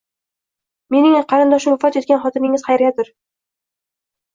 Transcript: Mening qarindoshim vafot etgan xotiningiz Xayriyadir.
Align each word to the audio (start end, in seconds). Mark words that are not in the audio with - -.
Mening 0.95 1.27
qarindoshim 1.35 1.77
vafot 1.77 2.03
etgan 2.03 2.25
xotiningiz 2.27 2.67
Xayriyadir. 2.73 3.17